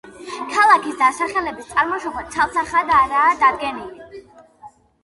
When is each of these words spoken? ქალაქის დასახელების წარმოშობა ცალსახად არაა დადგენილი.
ქალაქის 0.53 0.95
დასახელების 1.01 1.69
წარმოშობა 1.75 2.25
ცალსახად 2.37 2.91
არაა 3.03 3.39
დადგენილი. 3.45 4.25